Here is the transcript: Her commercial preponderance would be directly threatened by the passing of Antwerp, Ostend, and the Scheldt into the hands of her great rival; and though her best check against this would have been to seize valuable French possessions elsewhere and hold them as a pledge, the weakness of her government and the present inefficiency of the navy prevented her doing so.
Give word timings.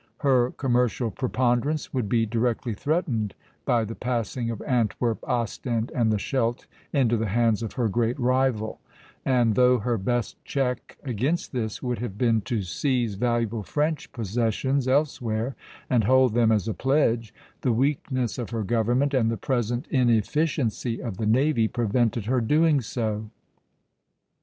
Her 0.21 0.49
commercial 0.57 1.11
preponderance 1.11 1.93
would 1.93 2.09
be 2.09 2.25
directly 2.25 2.73
threatened 2.73 3.35
by 3.65 3.85
the 3.85 3.93
passing 3.93 4.49
of 4.49 4.59
Antwerp, 4.63 5.19
Ostend, 5.25 5.91
and 5.93 6.11
the 6.11 6.17
Scheldt 6.17 6.65
into 6.91 7.17
the 7.17 7.27
hands 7.27 7.61
of 7.61 7.73
her 7.73 7.87
great 7.87 8.19
rival; 8.19 8.79
and 9.23 9.53
though 9.53 9.77
her 9.77 9.99
best 9.99 10.43
check 10.43 10.97
against 11.03 11.51
this 11.51 11.83
would 11.83 11.99
have 11.99 12.17
been 12.17 12.41
to 12.49 12.63
seize 12.63 13.13
valuable 13.13 13.61
French 13.61 14.11
possessions 14.11 14.87
elsewhere 14.87 15.55
and 15.87 16.05
hold 16.05 16.33
them 16.33 16.51
as 16.51 16.67
a 16.67 16.73
pledge, 16.73 17.31
the 17.61 17.71
weakness 17.71 18.39
of 18.39 18.49
her 18.49 18.63
government 18.63 19.13
and 19.13 19.29
the 19.29 19.37
present 19.37 19.85
inefficiency 19.91 20.99
of 20.99 21.17
the 21.17 21.27
navy 21.27 21.67
prevented 21.67 22.25
her 22.25 22.41
doing 22.41 22.81
so. 22.81 23.29